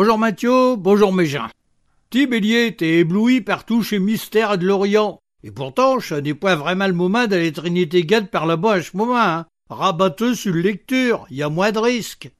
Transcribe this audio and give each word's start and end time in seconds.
Bonjour 0.00 0.16
Mathieu, 0.16 0.76
bonjour 0.76 1.12
gens. 1.24 1.48
Ti 2.10 2.28
Bélier, 2.28 2.76
t'es 2.76 2.98
ébloui 2.98 3.40
partout 3.40 3.82
chez 3.82 3.98
Mystère 3.98 4.56
de 4.56 4.64
l'Orient. 4.64 5.18
Et 5.42 5.50
pourtant, 5.50 5.98
je 5.98 6.14
n'ai 6.14 6.34
pas 6.34 6.54
vraiment 6.54 6.86
le 6.86 6.92
moment 6.92 7.26
d'aller 7.26 7.52
Trinité 7.52 8.04
Gade 8.04 8.30
par 8.30 8.46
là-bas 8.46 8.74
à 8.74 8.82
ce 8.82 8.96
moment, 8.96 9.18
hein. 9.18 9.46
Rabatteux 9.68 10.36
sur 10.36 10.54
le 10.54 10.60
lecture, 10.60 11.26
y 11.30 11.42
a 11.42 11.48
moins 11.48 11.72
de 11.72 11.80
risques. 11.80 12.30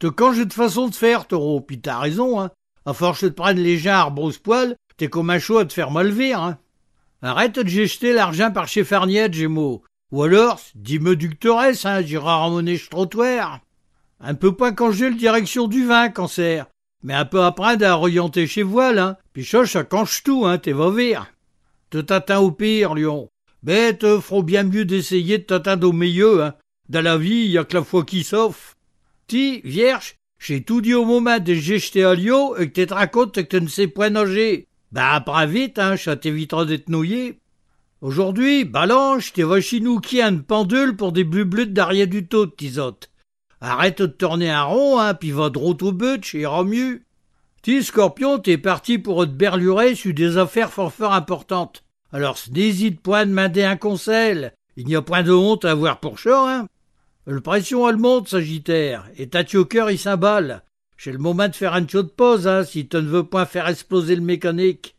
Te 0.00 0.08
j'ai 0.34 0.46
de 0.46 0.52
façon 0.52 0.88
de 0.88 0.96
faire, 0.96 1.28
taureau, 1.28 1.60
pis 1.60 1.80
t'as 1.80 2.00
raison, 2.00 2.40
hein. 2.40 2.50
À 2.84 2.92
force 2.92 3.22
de 3.22 3.28
prendre 3.28 3.60
les 3.60 3.78
gens 3.78 4.04
à 4.04 4.10
brosse-poil, 4.10 4.74
t'es 4.96 5.06
comme 5.06 5.30
un 5.30 5.38
chaud 5.38 5.58
à 5.58 5.64
te 5.64 5.72
faire 5.72 5.92
malver, 5.92 6.32
hein. 6.32 6.58
Arrête 7.22 7.60
de 7.60 7.68
jeter 7.68 8.14
l'argent 8.14 8.50
par 8.50 8.66
chez 8.66 8.82
Farniette, 8.82 9.32
Gémeaux. 9.32 9.84
Ou 10.10 10.24
alors, 10.24 10.58
dis-me 10.74 11.14
ductoresse, 11.14 11.86
hein, 11.86 12.02
j'irai 12.02 12.24
ramener 12.24 12.76
ce 12.76 12.88
trottoir. 12.88 13.60
Un 14.18 14.34
peu 14.34 14.56
pas 14.56 14.72
quand 14.72 14.90
j'ai 14.90 15.08
le 15.08 15.14
direction 15.14 15.68
du 15.68 15.86
vin, 15.86 16.08
cancer. 16.08 16.66
Mais 17.06 17.14
un 17.14 17.24
peu 17.24 17.44
après 17.44 17.76
d'orienter 17.76 18.48
chez 18.48 18.64
voile, 18.64 18.98
hein. 18.98 19.16
Puis 19.32 19.44
ça, 19.44 19.84
canche 19.84 20.24
tout, 20.24 20.44
hein, 20.44 20.58
t'es 20.58 20.72
va 20.72 20.90
Te 21.88 21.98
t'atteins 21.98 22.40
au 22.40 22.50
pire, 22.50 22.96
Lion. 22.96 23.28
Bête, 23.62 24.18
faut 24.18 24.42
bien 24.42 24.64
mieux 24.64 24.84
d'essayer 24.84 25.38
de 25.38 25.44
t'atteindre 25.44 25.88
au 25.88 25.92
meilleur, 25.92 26.42
hein. 26.42 26.54
Dans 26.88 27.02
la 27.02 27.16
vie, 27.16 27.46
y 27.46 27.58
a 27.58 27.64
que 27.64 27.76
la 27.76 27.84
foi 27.84 28.04
qui 28.04 28.24
s'offre. 28.24 28.74
Ti, 29.28 29.60
vierge, 29.62 30.16
j'ai 30.40 30.64
tout 30.64 30.80
dit 30.80 30.94
au 30.94 31.04
moment 31.04 31.38
de 31.38 31.54
jeter 31.54 32.02
à 32.02 32.16
Lyon 32.16 32.56
et 32.56 32.68
que 32.68 32.72
t'es 32.72 32.92
raconte 32.92 33.34
que 33.34 33.56
tu 33.56 33.62
ne 33.62 33.68
sais 33.68 33.86
point 33.86 34.10
nager. 34.10 34.66
Bah, 34.90 35.12
après 35.12 35.46
vite, 35.46 35.78
hein, 35.78 35.96
ça 35.96 36.16
t'évitera 36.16 36.64
d'être 36.64 36.88
noyé. 36.88 37.38
Aujourd'hui, 38.00 38.64
balance, 38.64 39.32
t'es 39.32 39.44
va 39.44 39.60
chez 39.60 39.78
nous 39.78 40.00
qui 40.00 40.20
une 40.20 40.42
pendule 40.42 40.96
pour 40.96 41.12
des 41.12 41.22
blubluts 41.22 41.68
d'arrière 41.68 42.08
du 42.08 42.26
taux, 42.26 42.48
tisote. 42.48 43.10
Arrête 43.60 44.02
de 44.02 44.06
tourner 44.06 44.50
un 44.50 44.64
rond, 44.64 44.98
hein, 44.98 45.14
puis 45.14 45.30
va 45.30 45.50
droit 45.50 45.76
au 45.80 45.92
but, 45.92 46.34
ira 46.34 46.64
mieux. 46.64 47.02
Ti, 47.62 47.82
scorpion, 47.82 48.38
t'es 48.38 48.58
parti 48.58 48.98
pour 48.98 49.24
te 49.24 49.30
berlurer 49.30 49.94
sur 49.94 50.14
des 50.14 50.36
affaires 50.36 50.72
fort 50.72 51.12
importantes. 51.12 51.82
Alors, 52.12 52.38
n'hésite 52.52 53.00
point 53.00 53.24
de 53.24 53.30
demander 53.30 53.64
un 53.64 53.76
conseil. 53.76 54.50
Il 54.76 54.86
n'y 54.86 54.94
a 54.94 55.02
point 55.02 55.22
de 55.22 55.32
honte 55.32 55.64
à 55.64 55.72
avoir 55.72 56.00
pour 56.00 56.18
ça, 56.18 56.44
hein. 56.46 56.66
Le 57.24 57.40
pression, 57.40 57.88
elle 57.88 57.96
monte, 57.96 58.28
Sagittaire, 58.28 59.08
et 59.16 59.28
ta 59.28 59.42
cœur, 59.42 59.90
il 59.90 59.98
s'emballe. 59.98 60.62
J'ai 60.96 61.10
le 61.10 61.18
moment 61.18 61.48
de 61.48 61.56
faire 61.56 61.74
un 61.74 61.80
de 61.80 62.02
pause, 62.02 62.46
hein, 62.46 62.62
si 62.62 62.86
tu 62.86 62.96
ne 62.96 63.02
veux 63.02 63.24
point 63.24 63.46
faire 63.46 63.68
exploser 63.68 64.14
le 64.14 64.22
mécanique. 64.22 64.94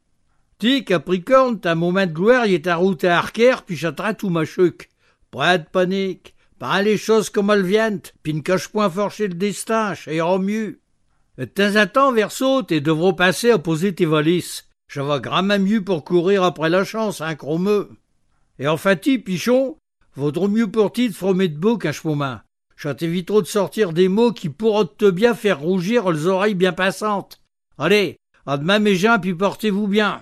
Ti, 0.60 0.84
Capricorne, 0.84 1.60
ta 1.60 1.74
moment 1.76 2.06
de 2.06 2.12
gloire, 2.12 2.48
il 2.48 2.54
est 2.54 2.68
à 2.68 2.76
route 2.76 3.04
à 3.04 3.18
Arquer, 3.18 3.56
puis 3.66 3.76
j'attrape 3.76 4.18
tout 4.18 4.30
ma 4.30 4.44
chuc. 4.44 4.90
Pas 5.32 5.58
de 5.58 5.66
panique. 5.72 6.34
Pas 6.60 6.82
les 6.82 6.98
choses 6.98 7.30
comme 7.30 7.52
elles 7.52 7.66
viennent, 7.66 8.02
puis 8.24 8.34
ne 8.34 8.42
cache 8.42 8.70
point 8.70 8.90
fort 8.90 9.12
chez 9.12 9.28
le 9.28 9.36
destin, 9.36 9.94
ça 9.94 10.12
ira 10.12 10.40
mieux. 10.40 10.80
De 11.38 11.46
temps 11.46 11.76
en 11.76 11.86
temps, 11.86 12.12
Verseau, 12.12 12.64
t'es 12.64 12.82
devras 12.82 13.14
passer 13.14 13.52
à 13.52 13.60
poser 13.60 13.94
tes 13.94 14.06
valises. 14.06 14.64
Je 14.88 15.02
vais 15.02 15.60
mieux 15.60 15.84
pour 15.84 16.04
courir 16.04 16.44
après 16.44 16.70
la 16.70 16.84
chance, 16.84 17.22
hein, 17.22 17.36
chromeux. 17.36 17.90
Et 18.58 18.68
enfin, 18.68 18.96
ti, 18.96 19.20
Pichon, 19.20 19.78
vaudrait 20.16 20.48
mieux 20.48 20.72
pour 20.72 20.92
ti 20.92 21.10
de 21.10 21.14
fromer 21.14 21.48
de 21.48 21.58
beau 21.58 21.78
qu'un 21.78 21.92
moment. 22.04 22.40
Je 22.76 22.90
t'évite 22.90 23.28
trop 23.28 23.42
de 23.42 23.48
sortir 23.48 23.94
des 23.94 24.08
mots 24.08 24.32
qui 24.32 24.50
pourront 24.50 24.86
te 24.86 25.10
bien 25.10 25.36
faire 25.36 25.60
rougir 25.60 26.12
les 26.12 26.26
oreilles 26.26 26.56
bien 26.56 26.74
passantes. 26.74 27.42
Allez, 27.78 28.18
à 28.46 28.58
demain 28.58 28.80
mes 28.80 28.96
gens, 28.96 29.20
puis 29.20 29.34
portez-vous 29.36 29.88
bien. 29.88 30.16